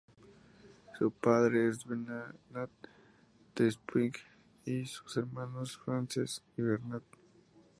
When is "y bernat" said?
6.57-7.03